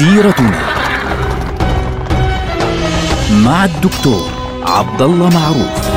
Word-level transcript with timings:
سيرتنا 0.00 0.60
مع 3.44 3.64
الدكتور 3.64 4.30
عبد 4.62 5.02
الله 5.02 5.28
معروف 5.28 5.90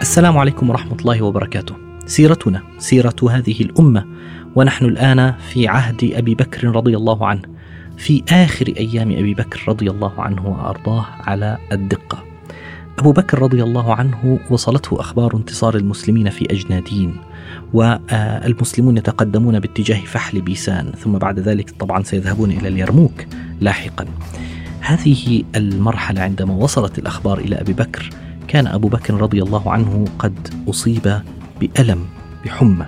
السلام 0.00 0.38
عليكم 0.38 0.70
ورحمة 0.70 0.96
الله 1.00 1.22
وبركاته. 1.22 1.74
سيرتنا 2.06 2.62
سيرة 2.78 3.16
هذه 3.30 3.60
الأمة 3.60 4.06
ونحن 4.54 4.84
الآن 4.84 5.32
في 5.32 5.68
عهد 5.68 6.10
أبي 6.14 6.34
بكر 6.34 6.68
رضي 6.68 6.96
الله 6.96 7.26
عنه 7.26 7.57
في 7.98 8.22
آخر 8.28 8.66
أيام 8.66 9.10
أبي 9.10 9.34
بكر 9.34 9.64
رضي 9.68 9.90
الله 9.90 10.12
عنه 10.18 10.46
وأرضاه 10.46 11.06
على 11.20 11.58
الدقة. 11.72 12.24
أبو 12.98 13.12
بكر 13.12 13.42
رضي 13.42 13.62
الله 13.62 13.94
عنه 13.94 14.38
وصلته 14.50 15.00
أخبار 15.00 15.36
انتصار 15.36 15.76
المسلمين 15.76 16.30
في 16.30 16.44
أجنادين 16.50 17.16
والمسلمون 17.72 18.96
يتقدمون 18.96 19.60
باتجاه 19.60 20.00
فحل 20.00 20.40
بيسان 20.40 20.92
ثم 20.98 21.12
بعد 21.12 21.38
ذلك 21.40 21.70
طبعا 21.70 22.02
سيذهبون 22.02 22.50
إلى 22.50 22.68
اليرموك 22.68 23.26
لاحقا. 23.60 24.06
هذه 24.80 25.42
المرحلة 25.56 26.20
عندما 26.20 26.54
وصلت 26.54 26.98
الأخبار 26.98 27.38
إلى 27.38 27.60
أبي 27.60 27.72
بكر 27.72 28.10
كان 28.48 28.66
أبو 28.66 28.88
بكر 28.88 29.14
رضي 29.14 29.42
الله 29.42 29.72
عنه 29.72 30.04
قد 30.18 30.48
أصيب 30.68 31.20
بألم 31.60 32.06
بحمى 32.44 32.86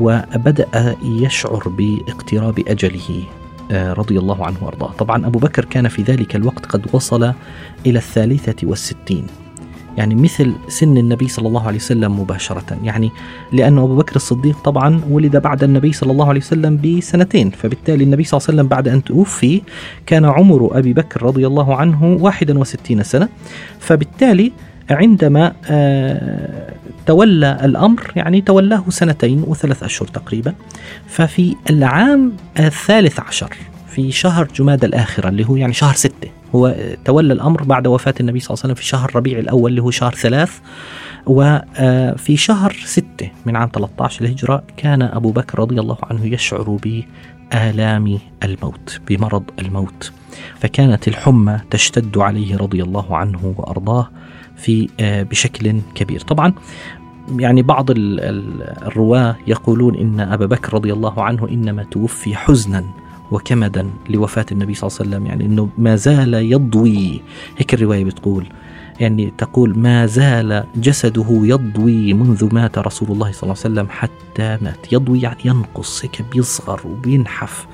وبدأ 0.00 0.96
يشعر 1.02 1.68
باقتراب 1.68 2.58
أجله 2.68 3.24
رضي 3.72 4.18
الله 4.18 4.46
عنه 4.46 4.56
وأرضاه. 4.62 4.92
طبعا 4.92 5.26
أبو 5.26 5.38
بكر 5.38 5.64
كان 5.64 5.88
في 5.88 6.02
ذلك 6.02 6.36
الوقت 6.36 6.66
قد 6.66 6.86
وصل 6.92 7.32
إلى 7.86 7.98
الثالثة 7.98 8.68
والستين. 8.68 9.26
يعني 9.96 10.14
مثل 10.14 10.52
سن 10.68 10.96
النبي 10.96 11.28
صلى 11.28 11.48
الله 11.48 11.66
عليه 11.66 11.76
وسلم 11.76 12.20
مباشرة. 12.20 12.78
يعني 12.84 13.10
لأن 13.52 13.78
أبو 13.78 13.96
بكر 13.96 14.16
الصديق 14.16 14.58
طبعا 14.58 15.00
ولد 15.10 15.36
بعد 15.36 15.64
النبي 15.64 15.92
صلى 15.92 16.12
الله 16.12 16.28
عليه 16.28 16.40
وسلم 16.40 16.76
بسنتين. 16.76 17.50
فبالتالي 17.50 18.04
النبي 18.04 18.24
صلى 18.24 18.38
الله 18.38 18.46
عليه 18.48 18.58
وسلم 18.58 18.68
بعد 18.68 18.88
أن 18.88 19.04
توفي 19.04 19.62
كان 20.06 20.24
عمر 20.24 20.78
أبي 20.78 20.92
بكر 20.92 21.22
رضي 21.22 21.46
الله 21.46 21.76
عنه 21.76 22.18
61 22.20 23.02
سنة. 23.02 23.28
فبالتالي 23.78 24.52
عندما 24.90 25.52
آه، 25.70 26.72
تولى 27.06 27.58
الأمر 27.64 28.12
يعني 28.16 28.40
تولاه 28.40 28.84
سنتين 28.88 29.44
وثلاث 29.46 29.82
أشهر 29.82 30.08
تقريبا 30.08 30.54
ففي 31.06 31.56
العام 31.70 32.32
الثالث 32.58 33.20
عشر 33.20 33.56
في 33.88 34.12
شهر 34.12 34.48
جماد 34.56 34.84
الآخرة 34.84 35.28
اللي 35.28 35.48
هو 35.48 35.56
يعني 35.56 35.72
شهر 35.72 35.94
ستة 35.94 36.30
هو 36.54 36.74
تولى 37.04 37.32
الأمر 37.32 37.62
بعد 37.62 37.86
وفاة 37.86 38.14
النبي 38.20 38.40
صلى 38.40 38.54
الله 38.54 38.62
عليه 38.64 38.72
وسلم 38.72 38.74
في 38.74 38.84
شهر 38.84 39.16
ربيع 39.16 39.38
الأول 39.38 39.70
اللي 39.70 39.82
هو 39.82 39.90
شهر 39.90 40.14
ثلاث 40.14 40.58
وفي 41.26 42.36
شهر 42.36 42.76
ستة 42.84 43.30
من 43.46 43.56
عام 43.56 43.70
13 43.74 44.24
الهجرة 44.24 44.62
كان 44.76 45.02
أبو 45.02 45.30
بكر 45.32 45.58
رضي 45.58 45.80
الله 45.80 45.98
عنه 46.02 46.26
يشعر 46.26 46.78
بآلام 46.82 48.18
الموت 48.44 49.00
بمرض 49.08 49.42
الموت. 49.58 50.12
فكانت 50.60 51.08
الحمى 51.08 51.60
تشتد 51.70 52.18
عليه 52.18 52.56
رضي 52.56 52.82
الله 52.82 53.16
عنه 53.16 53.54
وأرضاه 53.56 54.08
في 54.60 54.88
آه، 55.00 55.22
بشكل 55.22 55.80
كبير. 55.94 56.20
طبعا 56.20 56.52
يعني 57.38 57.62
بعض 57.62 57.86
الرواة 57.90 59.36
يقولون 59.46 59.94
إن 59.96 60.20
أبا 60.20 60.46
بكر 60.46 60.74
رضي 60.74 60.92
الله 60.92 61.22
عنه 61.22 61.48
إنما 61.48 61.82
توفي 61.82 62.36
حزنا 62.36 62.84
وكمدا 63.30 63.90
لوفاة 64.10 64.46
النبي 64.52 64.74
صلى 64.74 64.88
الله 64.88 64.98
عليه 65.00 65.10
وسلم 65.10 65.26
يعني 65.26 65.44
إنه 65.44 65.68
ما 65.78 65.96
زال 65.96 66.34
يضوي. 66.34 67.20
هيك 67.58 67.74
الرواية 67.74 68.04
بتقول. 68.04 68.46
يعني 69.00 69.32
تقول 69.38 69.78
ما 69.78 70.06
زال 70.06 70.64
جسده 70.76 71.26
يضوي 71.28 72.14
منذ 72.14 72.54
مات 72.54 72.78
رسول 72.78 73.08
الله 73.10 73.32
صلى 73.32 73.42
الله 73.42 73.56
عليه 73.64 73.74
وسلم 73.74 73.86
حتى 73.90 74.58
مات. 74.62 74.92
يضوي 74.92 75.20
يعني 75.20 75.38
ينقص 75.44 76.04
هيك 76.04 76.22
بيصغر 76.32 76.80
وبينحف 76.84 77.66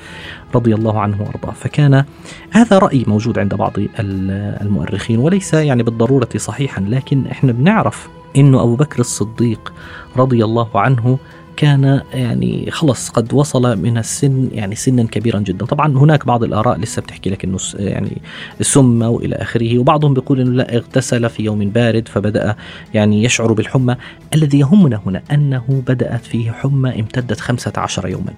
رضي 0.54 0.74
الله 0.74 1.00
عنه 1.00 1.22
وأرضاه. 1.22 1.52
فكان 1.52 2.04
هذا 2.50 2.78
رأي 2.78 3.04
موجود 3.06 3.38
عند 3.38 3.54
بعض 3.54 3.72
المؤرخين 4.00 5.18
وليس 5.18 5.54
يعني 5.54 5.82
بالضرورة 5.82 6.28
صحيحا 6.36 6.80
لكن 6.80 7.26
إحنا 7.26 7.52
بنعرف 7.52 8.08
إنه 8.36 8.62
أبو 8.62 8.76
بكر 8.76 9.00
الصديق 9.00 9.72
رضي 10.16 10.44
الله 10.44 10.68
عنه 10.74 11.18
كان 11.56 12.00
يعني 12.14 12.70
خلص 12.70 13.08
قد 13.08 13.34
وصل 13.34 13.78
من 13.78 13.98
السن 13.98 14.48
يعني 14.52 14.74
سنا 14.74 15.02
كبيرا 15.02 15.40
جدا. 15.40 15.66
طبعا 15.66 15.98
هناك 15.98 16.26
بعض 16.26 16.44
الآراء 16.44 16.78
لسه 16.78 17.02
بتحكي 17.02 17.30
لك 17.30 17.44
أنه 17.44 17.58
يعني 17.74 18.22
سم 18.60 19.02
وإلى 19.02 19.36
آخره. 19.36 19.78
وبعضهم 19.78 20.14
بيقول 20.14 20.40
أنه 20.40 20.50
لا 20.50 20.76
اغتسل 20.76 21.30
في 21.30 21.42
يوم 21.42 21.70
بارد 21.70 22.08
فبدأ 22.08 22.56
يعني 22.94 23.24
يشعر 23.24 23.52
بالحمى. 23.52 23.96
الذي 24.34 24.58
يهمنا 24.58 25.00
هنا 25.06 25.22
أنه 25.32 25.82
بدأت 25.86 26.24
فيه 26.24 26.50
حمى 26.50 27.00
امتدت 27.00 27.40
15 27.40 28.08
يوما. 28.08 28.32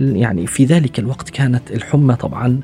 يعني 0.00 0.46
في 0.46 0.64
ذلك 0.64 0.98
الوقت 0.98 1.30
كانت 1.30 1.70
الحمى 1.70 2.14
طبعا 2.14 2.60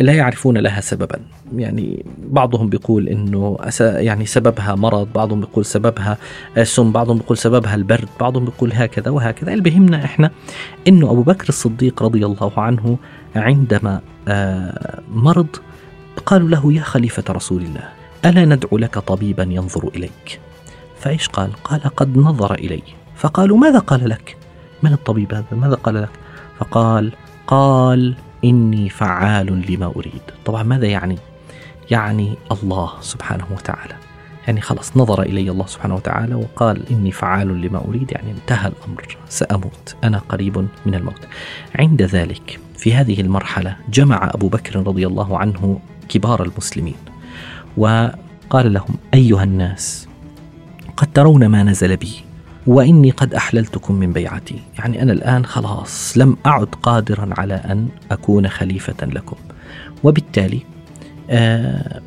لا 0.00 0.12
يعرفون 0.12 0.58
لها 0.58 0.80
سببا. 0.80 1.20
يعني 1.56 2.04
بعضهم 2.18 2.68
بيقول 2.68 3.08
إنه 3.08 3.58
يعني 3.80 4.26
سببها 4.26 4.74
مرض 4.74 5.08
بعضهم 5.14 5.40
بيقول 5.40 5.64
سببها 5.64 6.18
سم 6.62 6.92
بعضهم 6.92 7.18
بيقول 7.18 7.38
سببها 7.38 7.74
البرد 7.74 8.08
بعضهم 8.20 8.44
بيقول 8.44 8.72
هكذا 8.72 9.10
وهكذا. 9.10 9.52
اللي 9.52 9.62
بهمنا 9.62 10.04
إحنا 10.04 10.30
إنه 10.88 11.10
أبو 11.10 11.22
بكر 11.22 11.48
الصديق 11.48 12.02
رضي 12.02 12.26
الله 12.26 12.52
عنه 12.56 12.98
عندما 13.36 14.00
آه، 14.28 15.00
مرض 15.14 15.46
قالوا 16.26 16.48
له 16.48 16.72
يا 16.72 16.82
خليفة 16.82 17.24
رسول 17.30 17.62
الله 17.62 17.88
ألا 18.24 18.44
ندعو 18.44 18.78
لك 18.78 18.98
طبيبا 18.98 19.42
ينظر 19.42 19.88
إليك؟ 19.88 20.40
فإيش 21.00 21.28
قال؟ 21.28 21.52
قال 21.64 21.80
قد 21.80 22.16
نظر 22.16 22.54
إلي. 22.54 22.82
فقالوا 23.16 23.58
ماذا 23.58 23.78
قال 23.78 24.08
لك؟ 24.08 24.36
من 24.82 24.92
الطبيب 24.92 25.34
هذا؟ 25.34 25.44
ماذا 25.52 25.74
قال 25.74 26.02
لك؟ 26.02 26.10
فقال 26.58 27.12
قال 27.46 28.14
إني 28.44 28.88
فعال 28.88 29.70
لما 29.70 29.86
أريد. 29.86 30.22
طبعا 30.44 30.62
ماذا 30.62 30.86
يعني؟ 30.86 31.18
يعني 31.90 32.34
الله 32.52 32.92
سبحانه 33.00 33.46
وتعالى. 33.50 33.94
يعني 34.46 34.60
خلص 34.60 34.96
نظر 34.96 35.22
إلي 35.22 35.50
الله 35.50 35.66
سبحانه 35.66 35.94
وتعالى 35.94 36.34
وقال 36.34 36.88
إني 36.90 37.12
فعال 37.12 37.60
لما 37.60 37.84
أريد. 37.88 38.12
يعني 38.12 38.30
انتهى 38.30 38.68
الأمر 38.68 39.16
سأموت. 39.28 39.96
أنا 40.04 40.18
قريب 40.18 40.58
من 40.86 40.94
الموت. 40.94 41.28
عند 41.74 42.02
ذلك 42.02 42.60
في 42.82 42.94
هذه 42.94 43.20
المرحلة 43.20 43.76
جمع 43.88 44.30
أبو 44.34 44.48
بكر 44.48 44.86
رضي 44.86 45.06
الله 45.06 45.38
عنه 45.38 45.80
كبار 46.08 46.42
المسلمين 46.42 46.94
وقال 47.76 48.72
لهم 48.72 48.96
أيها 49.14 49.44
الناس 49.44 50.08
قد 50.96 51.12
ترون 51.12 51.46
ما 51.46 51.62
نزل 51.62 51.96
بي 51.96 52.12
وإني 52.66 53.10
قد 53.10 53.34
أحللتكم 53.34 53.94
من 53.94 54.12
بيعتي، 54.12 54.58
يعني 54.78 55.02
أنا 55.02 55.12
الآن 55.12 55.44
خلاص 55.44 56.18
لم 56.18 56.36
أعد 56.46 56.66
قادرا 56.82 57.28
على 57.38 57.54
أن 57.54 57.88
أكون 58.10 58.48
خليفة 58.48 59.06
لكم. 59.06 59.36
وبالتالي 60.04 60.60
آه 61.30 62.00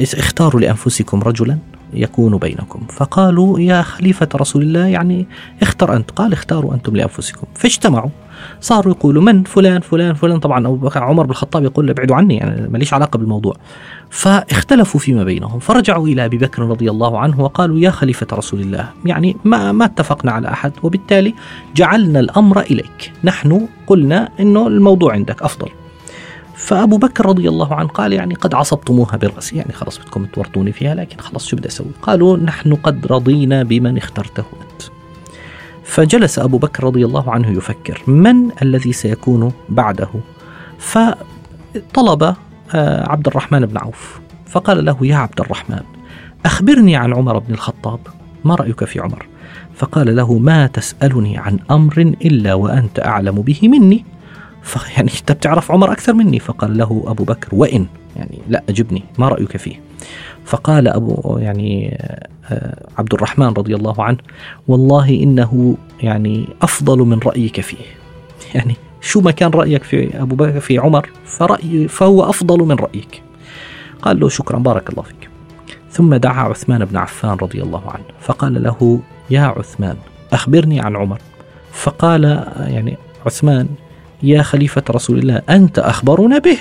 اختاروا 0.00 0.60
لأنفسكم 0.60 1.20
رجلا 1.20 1.58
يكون 1.92 2.36
بينكم. 2.36 2.80
فقالوا 2.90 3.60
يا 3.60 3.82
خليفة 3.82 4.28
رسول 4.36 4.62
الله 4.62 4.86
يعني 4.86 5.26
اختر 5.62 5.96
أنت. 5.96 6.10
قال 6.10 6.32
اختاروا 6.32 6.74
أنتم 6.74 6.96
لأنفسكم. 6.96 7.46
فاجتمعوا. 7.54 8.10
صاروا 8.60 8.94
يقولوا 8.94 9.22
من؟ 9.22 9.42
فلان 9.42 9.80
فلان 9.80 10.14
فلان. 10.14 10.38
طبعا 10.38 10.66
أبو 10.66 10.76
بكر 10.76 11.02
عمر 11.02 11.24
بن 11.24 11.30
الخطاب 11.30 11.64
يقول 11.64 11.90
ابعدوا 11.90 12.16
عني 12.16 12.36
يعني 12.36 12.68
ماليش 12.68 12.94
علاقة 12.94 13.16
بالموضوع. 13.16 13.54
فاختلفوا 14.10 15.00
فيما 15.00 15.24
بينهم. 15.24 15.58
فرجعوا 15.58 16.06
إلى 16.06 16.24
أبي 16.24 16.38
بكر 16.38 16.62
رضي 16.62 16.90
الله 16.90 17.18
عنه 17.18 17.40
وقالوا 17.40 17.78
يا 17.78 17.90
خليفة 17.90 18.26
رسول 18.32 18.60
الله 18.60 18.88
يعني 19.04 19.36
ما, 19.44 19.72
ما 19.72 19.84
اتفقنا 19.84 20.32
على 20.32 20.48
أحد 20.48 20.72
وبالتالي 20.82 21.34
جعلنا 21.76 22.20
الأمر 22.20 22.60
إليك. 22.60 23.12
نحن 23.24 23.68
قلنا 23.86 24.28
أنه 24.40 24.66
الموضوع 24.66 25.12
عندك 25.12 25.42
أفضل. 25.42 25.68
فأبو 26.54 26.96
بكر 26.96 27.26
رضي 27.26 27.48
الله 27.48 27.74
عنه 27.74 27.88
قال 27.88 28.12
يعني 28.12 28.34
قد 28.34 28.54
عصبتموها 28.54 29.16
بالرأس 29.16 29.52
يعني 29.52 29.72
خلاص 29.72 29.98
بدكم 29.98 30.24
تورطوني 30.24 30.72
فيها 30.72 30.94
لكن 30.94 31.18
خلاص 31.18 31.46
شو 31.46 31.56
بدي 31.56 31.68
أسوي؟ 31.68 31.90
قالوا 32.02 32.36
نحن 32.36 32.74
قد 32.74 33.06
رضينا 33.06 33.62
بمن 33.62 33.96
اخترته 33.96 34.44
أنت. 34.62 34.82
فجلس 35.84 36.38
أبو 36.38 36.58
بكر 36.58 36.84
رضي 36.84 37.04
الله 37.04 37.30
عنه 37.30 37.50
يفكر 37.50 38.02
من 38.06 38.50
الذي 38.62 38.92
سيكون 38.92 39.52
بعده؟ 39.68 40.08
فطلب 40.78 42.34
آه، 42.74 43.10
عبد 43.10 43.26
الرحمن 43.26 43.66
بن 43.66 43.78
عوف. 43.78 44.20
فقال 44.46 44.84
له 44.84 44.96
يا 45.02 45.16
عبد 45.16 45.40
الرحمن 45.40 45.82
أخبرني 46.46 46.96
عن 46.96 47.14
عمر 47.14 47.38
بن 47.38 47.54
الخطاب. 47.54 48.00
ما 48.44 48.54
رأيك 48.54 48.84
في 48.84 49.00
عمر؟ 49.00 49.26
فقال 49.74 50.16
له 50.16 50.38
ما 50.38 50.66
تسألني 50.66 51.38
عن 51.38 51.58
أمر 51.70 52.14
إلا 52.24 52.54
وأنت 52.54 53.00
أعلم 53.00 53.42
به 53.42 53.68
مني. 53.68 54.04
فيعني 54.62 55.10
انت 55.20 55.32
بتعرف 55.32 55.70
عمر 55.70 55.92
أكثر 55.92 56.12
مني؟ 56.12 56.38
فقال 56.38 56.78
له 56.78 57.04
أبو 57.06 57.24
بكر 57.24 57.48
وإن؟ 57.52 57.86
يعني 58.16 58.38
لا 58.48 58.62
أجبني 58.68 59.04
ما 59.18 59.28
رأيك 59.28 59.56
فيه. 59.56 59.80
فقال 60.44 60.88
أبو 60.88 61.38
يعني 61.38 61.98
آه، 62.50 62.86
عبد 62.98 63.14
الرحمن 63.14 63.46
رضي 63.46 63.74
الله 63.74 64.04
عنه 64.04 64.18
والله 64.68 65.10
إنه 65.10 65.76
يعني 66.02 66.48
أفضل 66.62 66.98
من 66.98 67.18
رأيك 67.18 67.60
فيه. 67.60 67.84
يعني 68.54 68.76
شو 69.00 69.20
ما 69.20 69.30
كان 69.30 69.50
رأيك 69.50 69.82
في 69.82 70.22
أبو 70.22 70.36
بكر 70.36 70.60
في 70.60 70.78
عمر 70.78 71.08
فرأي 71.24 71.88
فهو 71.88 72.22
أفضل 72.22 72.58
من 72.58 72.76
رأيك. 72.76 73.22
قال 74.02 74.20
له 74.20 74.28
شكرا 74.28 74.58
بارك 74.58 74.90
الله 74.90 75.02
فيك. 75.02 75.28
ثم 75.90 76.14
دعا 76.14 76.42
عثمان 76.42 76.84
بن 76.84 76.96
عفان 76.96 77.36
رضي 77.42 77.62
الله 77.62 77.82
عنه. 77.90 78.04
فقال 78.20 78.62
له 78.62 79.00
يا 79.30 79.42
عثمان 79.42 79.96
أخبرني 80.32 80.80
عن 80.80 80.96
عمر. 80.96 81.18
فقال 81.72 82.24
يعني 82.56 82.96
عثمان 83.26 83.68
يا 84.22 84.42
خليفة 84.42 84.82
رسول 84.90 85.18
الله 85.18 85.42
أنت 85.50 85.78
أخبرنا 85.78 86.38
به. 86.38 86.58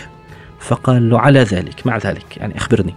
فقال 0.60 1.10
له 1.10 1.20
على 1.20 1.40
ذلك. 1.40 1.88
مع 1.88 1.98
ذلك 1.98 2.38
يعني 2.38 2.58
أخبرني. 2.58 2.94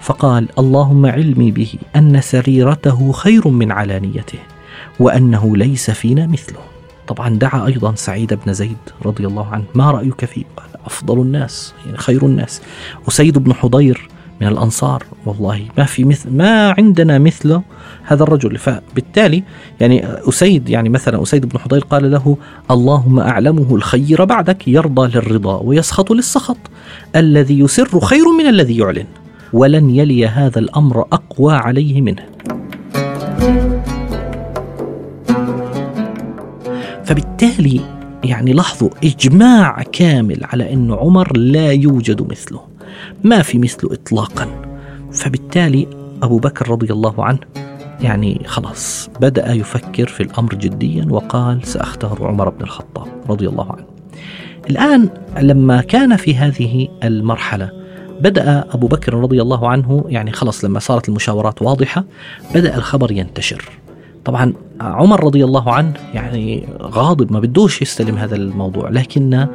فقال 0.00 0.48
اللهم 0.58 1.06
علمي 1.06 1.50
به 1.50 1.74
أن 1.96 2.20
سريرته 2.20 3.12
خير 3.12 3.48
من 3.48 3.72
علانيته 3.72 4.38
وأنه 5.00 5.56
ليس 5.56 5.90
فينا 5.90 6.26
مثله. 6.26 6.60
طبعا 7.06 7.28
دعا 7.28 7.66
أيضا 7.66 7.94
سعيد 7.94 8.34
بن 8.46 8.52
زيد 8.52 8.76
رضي 9.04 9.26
الله 9.26 9.48
عنه. 9.48 9.64
ما 9.74 9.90
رأيك 9.90 10.24
فيه؟ 10.24 10.44
قال 10.56 10.66
أفضل 10.86 11.20
الناس 11.20 11.74
يعني 11.86 11.98
خير 11.98 12.26
الناس. 12.26 12.62
أسيد 13.08 13.38
بن 13.38 13.54
حضير 13.54 14.08
من 14.42 14.48
الأنصار. 14.48 15.04
والله 15.26 15.60
ما 15.78 15.84
في 15.84 16.04
مثل 16.04 16.30
ما 16.30 16.74
عندنا 16.78 17.18
مثله 17.18 17.62
هذا 18.04 18.22
الرجل. 18.22 18.58
فبالتالي 18.58 19.42
يعني 19.80 20.04
أسيد 20.28 20.68
يعني 20.68 20.88
مثلا 20.88 21.22
أسيد 21.22 21.46
بن 21.46 21.58
حضير 21.58 21.80
قال 21.80 22.10
له 22.10 22.36
اللهم 22.70 23.18
أعلمه 23.18 23.74
الخير 23.74 24.24
بعدك 24.24 24.68
يرضى 24.68 25.18
للرضا 25.18 25.60
ويسخط 25.60 26.12
للسخط. 26.12 26.56
الذي 27.16 27.58
يسر 27.58 28.00
خير 28.00 28.24
من 28.38 28.46
الذي 28.46 28.76
يعلن 28.76 29.06
ولن 29.52 29.90
يلي 29.90 30.26
هذا 30.26 30.58
الأمر 30.58 31.00
أقوى 31.00 31.54
عليه 31.54 32.00
منه. 32.00 32.22
فبالتالي 37.04 37.80
يعني 38.24 38.52
لاحظوا 38.52 38.90
إجماع 39.04 39.82
كامل 39.82 40.40
على 40.44 40.72
أن 40.72 40.92
عمر 40.92 41.36
لا 41.36 41.72
يوجد 41.72 42.30
مثله. 42.30 42.71
ما 43.24 43.42
في 43.42 43.58
مثله 43.58 43.92
إطلاقا. 43.92 44.48
فبالتالي 45.12 45.86
أبو 46.22 46.38
بكر 46.38 46.70
رضي 46.70 46.92
الله 46.92 47.24
عنه 47.24 47.38
يعني 48.00 48.42
خلاص 48.46 49.10
بدأ 49.20 49.52
يفكر 49.52 50.06
في 50.06 50.22
الأمر 50.22 50.54
جديا 50.54 51.06
وقال 51.10 51.66
سأختار 51.66 52.26
عمر 52.26 52.48
بن 52.48 52.62
الخطاب 52.62 53.06
رضي 53.28 53.48
الله 53.48 53.72
عنه. 53.72 53.84
الآن 54.70 55.08
لما 55.40 55.80
كان 55.80 56.16
في 56.16 56.34
هذه 56.34 56.88
المرحلة 57.04 57.70
بدأ 58.20 58.64
أبو 58.70 58.86
بكر 58.86 59.14
رضي 59.14 59.42
الله 59.42 59.68
عنه 59.68 60.04
يعني 60.08 60.32
خلص 60.32 60.64
لما 60.64 60.78
صارت 60.78 61.08
المشاورات 61.08 61.62
واضحة 61.62 62.04
بدأ 62.54 62.76
الخبر 62.76 63.12
ينتشر. 63.12 63.64
طبعا 64.24 64.52
عمر 64.80 65.24
رضي 65.24 65.44
الله 65.44 65.72
عنه 65.72 65.92
يعني 66.14 66.68
غاضب 66.82 67.32
ما 67.32 67.40
بدوش 67.40 67.82
يستلم 67.82 68.16
هذا 68.16 68.36
الموضوع 68.36 68.88
لكن 68.88 69.46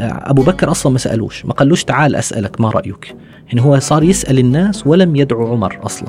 أبو 0.00 0.42
بكر 0.42 0.70
أصلا 0.70 0.92
ما 0.92 0.98
سألوش 0.98 1.44
ما 1.44 1.52
قالوش 1.52 1.84
تعال 1.84 2.16
أسألك 2.16 2.60
ما 2.60 2.70
رأيك؟ 2.70 3.16
يعني 3.46 3.60
هو 3.60 3.78
صار 3.78 4.02
يسأل 4.02 4.38
الناس 4.38 4.86
ولم 4.86 5.16
يدعو 5.16 5.52
عمر 5.52 5.78
أصلا. 5.82 6.08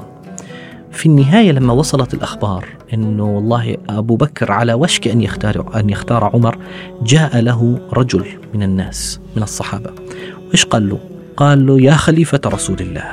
في 0.91 1.05
النهاية 1.05 1.51
لما 1.51 1.73
وصلت 1.73 2.13
الأخبار 2.13 2.65
إنه 2.93 3.35
والله 3.35 3.77
أبو 3.89 4.15
بكر 4.15 4.51
على 4.51 4.73
وشك 4.73 5.07
أن 5.07 5.21
يختار 5.21 5.79
أن 5.79 5.89
يختار 5.89 6.23
عمر 6.23 6.57
جاء 7.03 7.39
له 7.39 7.79
رجل 7.93 8.25
من 8.53 8.63
الناس 8.63 9.19
من 9.35 9.43
الصحابة. 9.43 9.89
وايش 10.47 10.65
قال 10.65 10.89
له؟ 10.89 10.99
قال 11.37 11.65
له 11.65 11.81
يا 11.81 11.91
خليفة 11.93 12.41
رسول 12.45 12.77
الله 12.79 13.11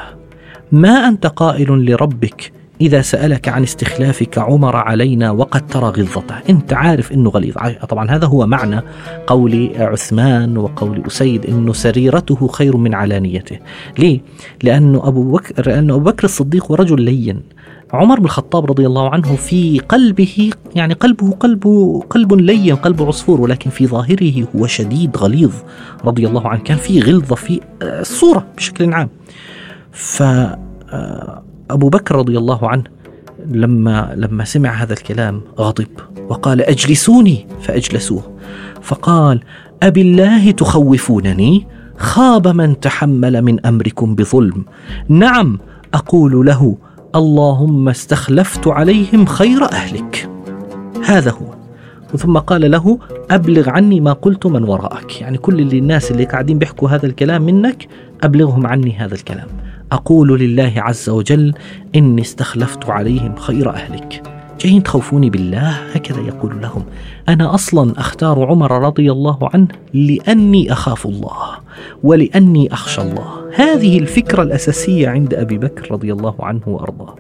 ما 0.73 1.09
أنت 1.09 1.27
قائل 1.27 1.85
لربك 1.91 2.53
إذا 2.81 3.03
سألك 3.03 3.49
عن 3.49 3.62
استخلافك 3.62 4.38
عمر 4.38 4.77
علينا 4.77 5.31
وقد 5.31 5.67
ترى 5.67 5.85
غلظته. 5.85 6.35
أنت 6.50 6.73
عارف 6.73 7.12
أنه 7.12 7.31
غليظ. 7.31 7.55
طبعا 7.88 8.11
هذا 8.11 8.27
هو 8.27 8.47
معنى 8.47 8.81
قول 9.27 9.71
عثمان 9.79 10.56
وقول 10.56 11.03
أسيد 11.06 11.47
أنه 11.47 11.73
سريرته 11.73 12.49
خير 12.49 12.77
من 12.77 12.94
علانيته. 12.94 13.59
ليه؟ 13.99 14.21
لأنه 14.62 15.09
أبو 15.09 15.32
بكر, 15.32 15.67
لأنه 15.67 15.94
أبو 15.94 16.05
بكر 16.05 16.25
الصديق 16.25 16.73
رجل 16.73 17.03
لين. 17.03 17.43
عمر 17.93 18.19
بن 18.19 18.25
الخطاب 18.25 18.71
رضي 18.71 18.87
الله 18.87 19.11
عنه 19.11 19.37
في 19.37 19.79
قلبه 19.79 20.50
يعني 20.75 20.94
قلبه 20.94 21.31
قلبه 21.31 22.05
قلب 22.11 22.33
لين 22.33 22.76
قلب 22.76 23.03
عصفور 23.03 23.41
ولكن 23.41 23.71
في 23.71 23.87
ظاهره 23.87 24.47
هو 24.56 24.67
شديد 24.67 25.17
غليظ 25.17 25.53
رضي 26.05 26.26
الله 26.26 26.49
عنه. 26.49 26.61
كان 26.61 26.76
في 26.76 27.00
غلظة 27.00 27.35
في 27.35 27.61
الصورة 27.83 28.47
بشكل 28.56 28.93
عام. 28.93 29.09
ف 29.93 30.23
آه، 30.93 31.43
أبو 31.73 31.89
بكر 31.89 32.15
رضي 32.17 32.39
الله 32.39 32.69
عنه 32.69 32.85
لما 33.47 34.13
لما 34.17 34.45
سمع 34.45 34.71
هذا 34.71 34.93
الكلام 34.93 35.41
غضب 35.59 35.87
وقال 36.29 36.63
أجلسوني؟ 36.63 37.47
فأجلسوه. 37.63 38.23
فقال 38.83 39.41
أبي 39.83 40.01
الله 40.01 40.51
تخوفونني؟ 40.51 41.67
خاب 41.97 42.49
من 42.49 42.81
تحمل 42.81 43.43
من 43.43 43.67
أمركم 43.67 44.15
بظلم. 44.15 44.65
نعم 45.09 45.59
أقول 45.95 46.47
له 46.47 46.77
اللهم 47.15 47.89
استخلفت 47.89 48.69
عليهم 48.69 49.27
خير 49.27 49.65
أهلك. 49.65 50.31
هذا 51.05 51.31
هو. 51.31 51.55
ثم 52.17 52.39
قال 52.39 52.71
له 52.71 52.99
أبلغ 53.31 53.71
عني 53.71 54.01
ما 54.01 54.13
قلت 54.13 54.47
من 54.47 54.65
وراءك. 54.65 55.21
يعني 55.21 55.39
كل 55.39 55.61
اللي 55.61 55.79
الناس 55.79 56.11
اللي 56.11 56.25
قاعدين 56.25 56.59
بيحكوا 56.59 56.89
هذا 56.89 57.07
الكلام 57.07 57.43
منك 57.43 57.89
أبلغهم 58.23 58.67
عني 58.67 58.97
هذا 58.97 59.15
الكلام. 59.15 59.49
أقول 59.93 60.41
لله 60.41 60.73
عز 60.77 61.09
وجل 61.09 61.55
إني 61.95 62.23
استخلفت 62.23 62.91
عليهم 62.91 63.37
خير 63.37 63.71
أهلك. 63.71 64.23
جايين 64.61 64.83
تخوفوني 64.83 65.31
بالله 65.31 65.69
هكذا 65.69 66.21
يقول 66.21 66.61
لهم. 66.63 66.85
أنا 67.29 67.55
أصلا 67.55 68.01
أختار 68.01 68.45
عمر 68.45 68.83
رضي 68.83 69.13
الله 69.13 69.39
عنه 69.55 69.69
لأني 69.95 70.73
أخاف 70.73 71.07
الله 71.07 71.49
ولأني 72.03 72.73
أخشى 72.73 73.03
الله. 73.03 73.27
هذه 73.55 73.99
الفكرة 73.99 74.43
الأساسية 74.43 75.09
عند 75.09 75.35
أبي 75.35 75.59
بكر 75.59 75.93
رضي 75.93 76.13
الله 76.13 76.35
عنه 76.41 76.63
وأرضاه. 76.67 77.17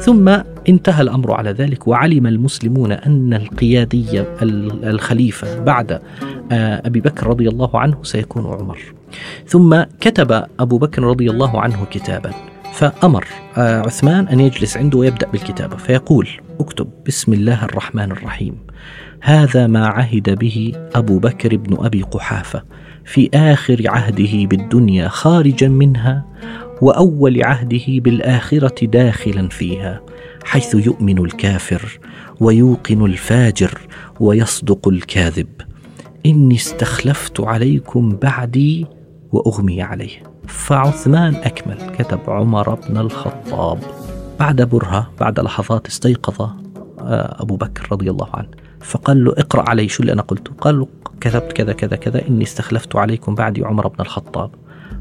ثم 0.00 0.28
انتهى 0.68 1.02
الأمر 1.02 1.32
على 1.32 1.50
ذلك 1.50 1.88
وعلم 1.88 2.26
المسلمون 2.26 2.92
أن 2.92 3.34
القياديه 3.34 4.36
الخليفة 4.84 5.60
بعد 5.60 6.00
آه، 6.52 6.82
أبي 6.86 7.00
بكر 7.00 7.26
رضي 7.26 7.48
الله 7.48 7.78
عنه 7.78 7.96
سيكون 8.02 8.46
عمر. 8.46 8.78
ثم 9.46 9.82
كتب 10.00 10.44
أبو 10.60 10.78
بكر 10.78 11.02
رضي 11.02 11.30
الله 11.30 11.60
عنه 11.60 11.86
كتابا. 11.90 12.30
فأمر 12.72 13.26
آه، 13.56 13.80
عثمان 13.80 14.28
أن 14.28 14.40
يجلس 14.40 14.76
عنده 14.76 14.98
ويبدأ 14.98 15.28
بالكتابة. 15.28 15.76
فيقول 15.76 16.28
اكتب 16.60 16.88
بسم 17.06 17.32
الله 17.32 17.64
الرحمن 17.64 18.12
الرحيم. 18.12 18.54
هذا 19.22 19.66
ما 19.66 19.86
عهد 19.86 20.38
به 20.38 20.72
أبو 20.94 21.18
بكر 21.18 21.56
بن 21.56 21.84
أبي 21.84 22.02
قحافة 22.02 22.62
في 23.04 23.30
آخر 23.34 23.82
عهده 23.86 24.46
بالدنيا 24.46 25.08
خارجا 25.08 25.68
منها 25.68 26.24
وأول 26.80 27.44
عهده 27.44 27.84
بالآخرة 27.88 28.86
داخلا 28.86 29.48
فيها 29.48 30.00
حيث 30.44 30.74
يؤمن 30.74 31.18
الكافر 31.18 31.98
ويوقن 32.40 33.04
الفاجر 33.04 33.78
ويصدق 34.20 34.88
الكاذب. 34.88 35.48
إني 36.26 36.54
استخلفت 36.54 37.40
عليكم 37.40 38.16
بعدي 38.22 38.86
وأغمي 39.32 39.82
عليه. 39.82 40.22
فعثمان 40.46 41.34
أكمل 41.34 41.76
كتب 41.98 42.20
عمر 42.28 42.74
بن 42.74 42.96
الخطاب. 42.96 43.78
بعد 44.40 44.62
برهة 44.62 45.10
بعد 45.20 45.40
لحظات 45.40 45.86
استيقظ 45.86 46.42
آه، 47.00 47.42
أبو 47.42 47.56
بكر 47.56 47.88
رضي 47.92 48.10
الله 48.10 48.28
عنه. 48.34 48.48
فقال 48.80 49.24
له 49.24 49.32
اقرأ 49.38 49.70
علي 49.70 49.88
شو 49.88 50.02
اللي 50.02 50.12
أنا 50.12 50.22
قلته. 50.22 50.52
قال 50.60 50.78
له 50.78 50.88
كتبت 51.20 51.52
كذا 51.52 51.72
كذا 51.72 51.96
كذا 51.96 52.28
إني 52.28 52.42
استخلفت 52.42 52.96
عليكم 52.96 53.34
بعدي 53.34 53.64
عمر 53.64 53.88
بن 53.88 54.00
الخطاب. 54.00 54.50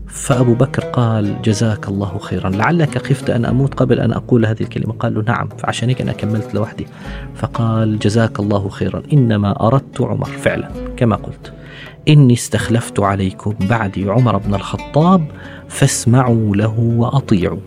فأبو 0.08 0.54
بكر 0.54 0.84
قال 0.84 1.42
جزاك 1.42 1.88
الله 1.88 2.18
خيرا. 2.18 2.50
لعلك 2.50 2.98
خفت 2.98 3.30
أن 3.30 3.46
أموت 3.46 3.74
قبل 3.74 4.00
أن 4.00 4.12
أقول 4.12 4.46
هذه 4.46 4.62
الكلمة. 4.62 4.94
قال 4.94 5.14
له 5.14 5.22
نعم 5.22 5.50
فعشان 5.50 5.90
هيك 5.90 6.02
أنا 6.02 6.12
كملت 6.12 6.56
لوحدي. 6.56 6.88
فقال 7.36 8.00
جزاك 8.00 8.40
الله 8.40 8.70
خيرا. 8.70 9.04
إنما 9.14 9.68
أردت 9.68 10.02
عمر 10.02 10.26
فعلا 10.26 10.70
كما 10.98 11.16
قلت. 11.16 11.54
إني 12.10 12.34
استخلفت 12.34 13.00
عليكم 13.00 13.54
بعدي 13.70 14.10
عمر 14.10 14.38
بن 14.38 14.54
الخطاب 14.54 15.26
فاسمعوا 15.68 16.56
له 16.56 16.80
وأطيعوا 16.80 17.60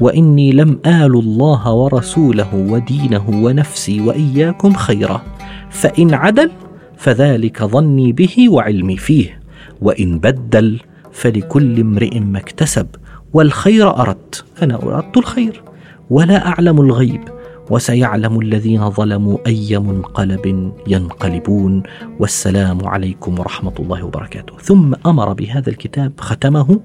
وإني 0.00 0.52
لم 0.52 0.78
آل 0.86 1.18
الله 1.18 1.72
ورسوله 1.72 2.54
ودينه 2.54 3.30
ونفسي 3.30 4.00
وإياكم 4.00 4.72
خيرا 4.72 5.22
فإن 5.70 6.14
عدل 6.14 6.50
فذلك 6.96 7.64
ظني 7.64 8.12
به 8.12 8.48
وعلمي 8.48 8.96
فيه 8.96 9.40
وإن 9.80 10.18
بدل 10.18 10.80
فلكل 11.12 11.80
امرئ 11.80 12.18
ما 12.20 12.38
اكتسب 12.38 12.86
والخير 13.32 13.96
اردت 14.00 14.44
أنا 14.62 14.82
اردت 14.82 15.16
الخير 15.16 15.62
ولا 16.10 16.46
أعلم 16.46 16.80
الغيب. 16.80 17.33
وسيعلم 17.70 18.40
الذين 18.40 18.90
ظلموا 18.90 19.38
أي 19.46 19.78
منقلب 19.78 20.72
ينقلبون. 20.86 21.82
والسلام 22.20 22.86
عليكم 22.86 23.38
ورحمة 23.38 23.72
الله 23.78 24.04
وبركاته. 24.04 24.56
ثم 24.62 24.94
أمر 25.06 25.32
بهذا 25.32 25.70
الكتاب 25.70 26.12
ختمه. 26.18 26.80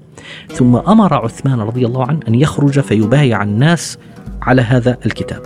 ثم 0.48 0.76
أمر 0.76 1.14
عثمان 1.14 1.60
رضي 1.60 1.86
الله 1.86 2.06
عنه 2.06 2.20
أن 2.28 2.34
يخرج 2.34 2.80
فيبايع 2.80 3.42
الناس 3.42 3.98
على 4.42 4.62
هذا 4.62 4.96
الكتاب. 5.06 5.42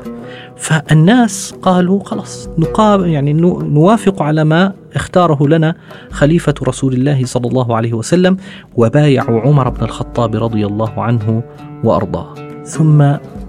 فالناس 0.57 1.55
قالوا 1.63 2.05
خلاص 2.05 2.49
نقاب 2.59 3.07
يعني 3.07 3.33
نوافق 3.33 4.23
على 4.23 4.45
ما 4.45 4.73
اختاره 4.95 5.49
لنا 5.49 5.75
خليفة 6.11 6.55
رسول 6.63 6.93
الله 6.93 7.25
صلى 7.25 7.49
الله 7.49 7.77
عليه 7.77 7.93
وسلم 7.93 8.37
وبايعوا 8.77 9.41
عمر 9.41 9.69
بن 9.69 9.85
الخطاب 9.85 10.37
رضي 10.37 10.67
الله 10.67 11.03
عنه 11.03 11.43
وأرضاه. 11.85 12.44
ثم 12.65 13.03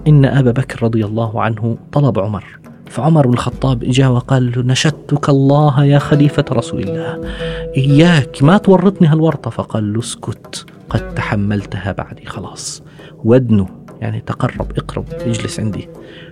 إن 0.08 0.24
أبا 0.24 0.50
بكر 0.50 0.82
رضي 0.82 1.04
الله 1.04 1.42
عنه 1.42 1.76
طلب 1.92 2.18
عمر. 2.18 2.44
فعمر 2.86 3.26
بن 3.26 3.32
الخطاب 3.32 3.84
اجا 3.84 4.08
وقال 4.08 4.52
له 4.52 4.62
نشدتك 4.62 5.28
الله 5.28 5.84
يا 5.84 5.98
خليفة 5.98 6.44
رسول 6.52 6.82
الله. 6.82 7.30
إياك 7.76 8.42
ما 8.42 8.58
تورطني 8.58 9.08
هالورطة. 9.08 9.50
فقال 9.50 9.92
له 9.92 10.00
اسكت 10.00 10.66
قد 10.90 11.14
تحملتها 11.14 11.92
بعدي 11.92 12.26
خلاص. 12.26 12.82
ودنه 13.24 13.68
يعني 14.00 14.20
تقرب 14.20 14.72
اقرب 14.78 15.04
اجلس 15.12 15.60
عندي 15.60 15.88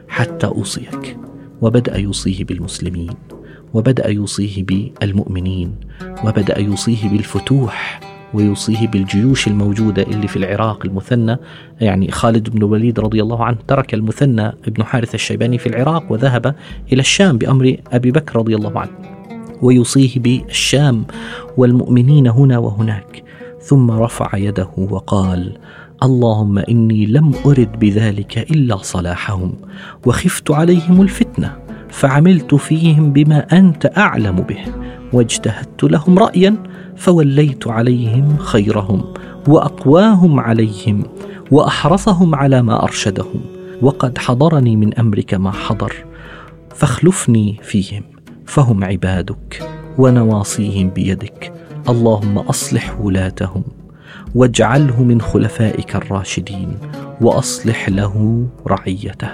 حتى 0.08 0.46
أوصيك. 0.46 1.16
وبدأ 1.60 1.98
يوصيه 1.98 2.44
بالمسلمين 2.44 3.14
وبدأ 3.74 4.08
يوصيه 4.08 4.64
بالمؤمنين 4.64 5.76
وبدأ 6.24 6.58
يوصيه 6.58 7.08
بالفتوح. 7.08 8.00
ويوصيه 8.34 8.88
بالجيوش 8.88 9.46
الموجودة 9.46 10.02
اللي 10.02 10.28
في 10.28 10.36
العراق 10.36 10.86
المثنى. 10.86 11.36
يعني 11.80 12.10
خالد 12.10 12.50
بن 12.50 12.58
الوليد 12.58 13.00
رضي 13.00 13.22
الله 13.22 13.44
عنه 13.44 13.58
ترك 13.68 13.94
المثنى 13.94 14.46
ابن 14.46 14.84
حارث 14.84 15.14
الشيباني 15.14 15.58
في 15.58 15.66
العراق 15.66 16.12
وذهب 16.12 16.54
إلى 16.92 17.00
الشام 17.00 17.38
بأمر 17.38 17.76
أبي 17.92 18.10
بكر 18.10 18.36
رضي 18.36 18.54
الله 18.56 18.80
عنه 18.80 18.90
ويوصيه 19.62 20.20
بالشام 20.20 21.04
والمؤمنين 21.56 22.26
هنا 22.26 22.58
وهناك. 22.58 23.24
ثم 23.60 23.90
رفع 23.90 24.36
يده 24.36 24.68
وقال 24.76 25.56
اللهم 26.02 26.58
إني 26.58 27.06
لم 27.06 27.32
أرد 27.46 27.78
بذلك 27.78 28.38
إلا 28.38 28.76
صلاحهم 28.76 29.54
وخفت 30.06 30.50
عليهم 30.50 31.02
الفتنة 31.02 31.56
فعملت 31.88 32.54
فيهم 32.54 33.12
بما 33.12 33.58
أنت 33.58 33.92
أعلم 33.96 34.36
به 34.36 34.64
واجتهدت 35.12 35.84
لهم 35.84 36.18
رايا 36.18 36.56
فوليت 36.96 37.68
عليهم 37.68 38.36
خيرهم 38.38 39.04
وأقواهم 39.48 40.40
عليهم 40.40 41.02
وأحرصهم 41.50 42.34
على 42.34 42.62
ما 42.62 42.82
أرشدهم 42.82 43.40
وقد 43.82 44.18
حضرني 44.18 44.76
من 44.76 44.94
أمرك 44.94 45.34
ما 45.34 45.50
حضر 45.50 45.94
فاخلفني 46.74 47.56
فيهم 47.62 48.02
فهم 48.46 48.84
عبادك 48.84 49.68
ونواصيهم 49.98 50.90
بيدك 50.90 51.52
اللهم 51.88 52.38
أصلح 52.38 53.00
ولاتهم 53.00 53.64
واجعله 54.34 55.02
من 55.02 55.20
خلفائك 55.20 55.96
الراشدين 55.96 56.78
وأصلح 57.20 57.88
له 57.88 58.46
رعيته 58.66 59.30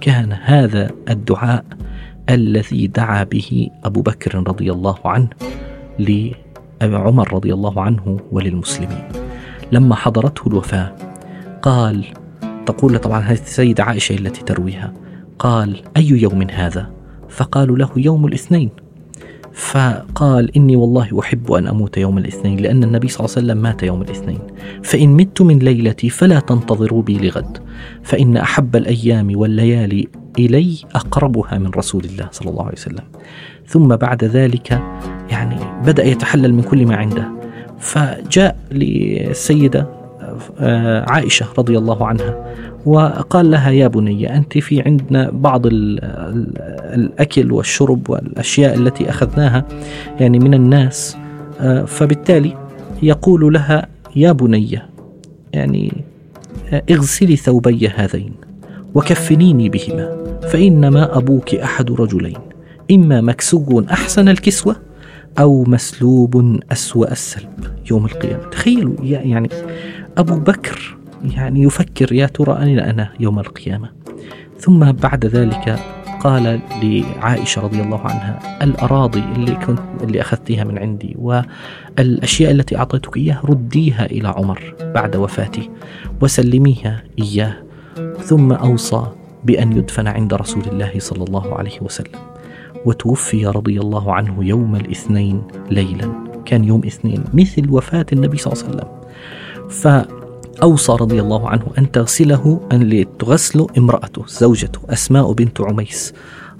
كان 0.00 0.32
هذا 0.32 0.90
الدعاء 1.10 1.64
الذي 2.30 2.86
دعا 2.86 3.24
به 3.24 3.68
أبو 3.84 4.02
بكر 4.02 4.48
رضي 4.48 4.72
الله 4.72 4.98
عنه 5.04 5.28
لعمر 6.82 7.34
رضي 7.34 7.54
الله 7.54 7.82
عنه 7.82 8.20
وللمسلمين. 8.32 9.08
لما 9.72 9.94
حضرته 9.94 10.48
الوفاة 10.48 10.96
قال 11.62 12.04
تقول 12.66 12.98
طبعا 12.98 13.20
هذه 13.20 13.32
السيدة 13.32 13.84
عائشة 13.84 14.14
التي 14.14 14.42
ترويها 14.42 14.92
قال 15.38 15.82
أي 15.96 16.08
يوم 16.08 16.42
هذا؟ 16.50 16.90
فقالوا 17.28 17.76
له 17.76 17.90
يوم 17.96 18.26
الاثنين. 18.26 18.70
فقال 19.54 20.56
إني 20.56 20.76
والله 20.76 21.20
أحب 21.20 21.52
أن 21.52 21.66
أموت 21.66 21.96
يوم 21.98 22.18
الاثنين 22.18 22.58
لأن 22.58 22.84
النبي 22.84 23.08
صلى 23.08 23.20
الله 23.24 23.36
عليه 23.36 23.46
وسلم 23.46 23.62
مات 23.62 23.82
يوم 23.82 24.02
الاثنين. 24.02 24.38
فإن 24.82 25.08
مت 25.08 25.42
من 25.42 25.58
ليلتي 25.58 26.10
فلا 26.10 26.40
تنتظروا 26.40 27.02
بي 27.02 27.18
لغد. 27.18 27.58
فإن 28.02 28.36
أحب 28.36 28.76
الأيام 28.76 29.38
والليالي 29.38 30.08
إلي 30.38 30.78
أقربها 30.94 31.58
من 31.58 31.70
رسول 31.70 32.04
الله 32.04 32.28
صلى 32.32 32.50
الله 32.50 32.62
عليه 32.62 32.72
وسلم. 32.72 33.04
ثم 33.66 33.96
بعد 33.96 34.24
ذلك 34.24 34.82
يعني 35.30 35.56
بدأ 35.86 36.04
يتحلل 36.04 36.54
من 36.54 36.62
كل 36.62 36.86
ما 36.86 36.96
عنده. 36.96 37.28
فجاء 37.78 38.56
للسيدة 38.72 40.03
عائشة 41.08 41.46
رضي 41.58 41.78
الله 41.78 42.06
عنها 42.06 42.54
وقال 42.86 43.50
لها 43.50 43.70
يا 43.70 43.88
بني 43.88 44.36
أنت 44.36 44.58
في 44.58 44.82
عندنا 44.82 45.30
بعض 45.30 45.62
الأكل 45.66 47.52
والشرب 47.52 48.10
والأشياء 48.10 48.74
التي 48.74 49.10
أخذناها 49.10 49.64
يعني 50.20 50.38
من 50.38 50.54
الناس 50.54 51.16
آه، 51.60 51.84
فبالتالي 51.84 52.56
يقول 53.02 53.52
لها 53.52 53.86
يا 54.16 54.32
بني 54.32 54.82
يعني 55.52 55.92
آه، 56.72 56.82
اغسلي 56.90 57.36
ثوبي 57.36 57.88
هذين 57.88 58.32
وكفنيني 58.94 59.68
بهما 59.68 60.24
فإنما 60.42 61.18
أبوك 61.18 61.54
أحد 61.54 61.90
رجلين 61.90 62.38
إما 62.90 63.20
مكسو 63.20 63.82
أحسن 63.90 64.28
الكسوة 64.28 64.76
أو 65.38 65.64
مسلوب 65.64 66.60
أسوأ 66.72 67.12
السلب 67.12 67.64
يوم 67.90 68.04
القيامة. 68.04 68.44
تخيلوا 68.50 68.94
يعني 69.02 69.48
أبو 70.18 70.34
بكر 70.36 70.96
يعني 71.24 71.62
يفكر 71.62 72.12
يا 72.12 72.26
ترى 72.26 72.62
أين 72.62 72.78
أنا 72.78 73.08
يوم 73.20 73.38
القيامة. 73.38 73.90
ثم 74.58 74.92
بعد 74.92 75.26
ذلك 75.26 75.78
قال 76.20 76.60
لعائشة 76.82 77.62
رضي 77.62 77.80
الله 77.82 78.00
عنها 78.00 78.58
الأراضي 78.62 79.22
اللي 79.36 79.54
كنت 79.54 79.80
اللي 80.02 80.20
أخذتيها 80.20 80.64
من 80.64 80.78
عندي 80.78 81.16
والأشياء 81.18 82.50
التي 82.50 82.76
أعطيتك 82.76 83.16
إياها 83.16 83.40
رديها 83.44 84.06
إلى 84.06 84.28
عمر 84.28 84.74
بعد 84.80 85.16
وفاتي 85.16 85.70
وسلميها 86.20 87.02
إياه. 87.18 87.54
ثم 88.20 88.52
أوصى 88.52 89.06
بأن 89.44 89.72
يدفن 89.72 90.06
عند 90.06 90.34
رسول 90.34 90.62
الله 90.72 90.92
صلى 90.98 91.24
الله 91.24 91.54
عليه 91.54 91.80
وسلم 91.80 92.20
وتوفي 92.84 93.46
رضي 93.46 93.80
الله 93.80 94.12
عنه 94.12 94.44
يوم 94.44 94.76
الاثنين 94.76 95.42
ليلا. 95.70 96.12
كان 96.44 96.64
يوم 96.64 96.82
اثنين 96.86 97.24
مثل 97.34 97.70
وفاة 97.70 98.06
النبي 98.12 98.36
صلى 98.36 98.52
الله 98.52 98.64
عليه 98.64 98.74
وسلم. 98.74 99.03
ف 99.70 99.88
أوصى 100.62 100.92
رضي 100.92 101.20
الله 101.20 101.48
عنه 101.48 101.62
أن 101.78 101.92
تغسله 101.92 102.60
أن 102.72 103.04
تغسل 103.18 103.66
امرأته 103.78 104.22
زوجته 104.26 104.80
أسماء 104.90 105.32
بنت 105.32 105.60
عميس 105.60 106.14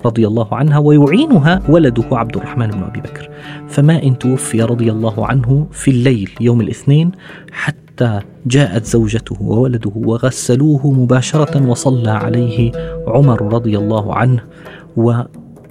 رضي 0.05 0.27
الله 0.27 0.55
عنها 0.55 0.79
ويعينها 0.79 1.63
ولده 1.69 2.05
عبد 2.13 2.37
الرحمن 2.37 2.71
بن 2.71 2.83
أبي 2.83 3.01
بكر. 3.01 3.31
فما 3.69 4.03
إن 4.03 4.19
توفي 4.19 4.63
رضي 4.63 4.91
الله 4.91 5.27
عنه 5.27 5.67
في 5.73 5.91
الليل 5.91 6.31
يوم 6.41 6.61
الاثنين 6.61 7.13
حتى 7.53 8.21
جاءت 8.47 8.85
زوجته 8.85 9.43
وولده 9.43 9.93
وغسلوه 9.95 10.93
مباشرة 10.93 11.69
وصلى 11.69 12.11
عليه 12.11 12.73
عمر 13.07 13.53
رضي 13.55 13.79
الله 13.79 14.15
عنه 14.15 14.41
و 14.97 15.23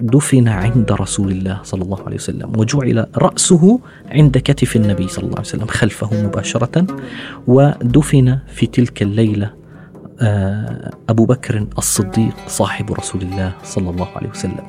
دفن 0.04 0.48
عند 0.48 0.92
رسول 0.92 1.30
الله 1.30 1.60
صلى 1.62 1.82
الله 1.82 2.02
عليه 2.06 2.16
وسلم 2.16 2.52
وجعل 2.58 3.06
رأسه 3.16 3.80
عند 4.10 4.38
كتف 4.38 4.76
النبي 4.76 5.08
صلى 5.08 5.24
الله 5.24 5.36
عليه 5.36 5.48
وسلم 5.48 5.66
خلفه 5.66 6.24
مباشرة 6.26 6.86
ودفن 7.46 8.38
في 8.48 8.66
تلك 8.66 9.02
الليلة 9.02 9.50
آه، 10.20 10.90
أبو 11.08 11.24
بكر 11.24 11.66
الصديق 11.78 12.34
صاحب 12.46 12.92
رسول 12.92 13.22
الله 13.22 13.52
صلى 13.64 13.90
الله 13.90 14.08
عليه 14.16 14.30
وسلم. 14.30 14.66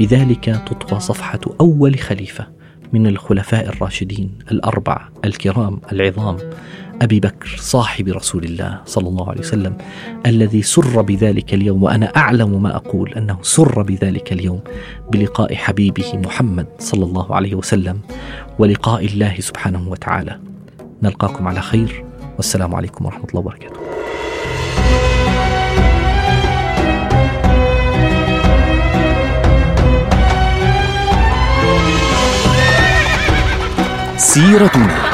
بذلك 0.00 0.44
تطوى 0.44 1.00
صفحة 1.00 1.40
أول 1.60 1.98
خليفة 1.98 2.46
من 2.92 3.06
الخلفاء 3.06 3.68
الراشدين 3.68 4.38
الأربع 4.50 5.08
الكرام 5.24 5.80
العظام. 5.92 6.36
أبي 7.02 7.20
بكر 7.20 7.56
صاحب 7.58 8.08
رسول 8.08 8.44
الله 8.44 8.80
صلى 8.86 9.08
الله 9.08 9.30
عليه 9.30 9.40
وسلم 9.40 9.76
الذي 10.26 10.62
سر 10.62 11.02
بذلك 11.02 11.54
اليوم 11.54 11.82
وأنا 11.82 12.12
أعلم 12.16 12.62
ما 12.62 12.76
أقول 12.76 13.14
أنه 13.14 13.38
سر 13.42 13.82
بذلك 13.82 14.32
اليوم 14.32 14.60
بلقاء 15.12 15.54
حبيبه 15.54 16.12
محمد 16.14 16.66
صلى 16.78 17.04
الله 17.04 17.34
عليه 17.34 17.54
وسلم 17.54 18.00
ولقاء 18.58 19.06
الله 19.06 19.34
سبحانه 19.40 19.88
وتعالى. 19.88 20.38
نلقاكم 21.02 21.48
على 21.48 21.60
خير 21.60 22.04
والسلام 22.36 22.74
عليكم 22.74 23.06
ورحمة 23.06 23.24
الله 23.24 23.40
وبركاته. 23.40 23.80
سيرتنا. 34.16 35.13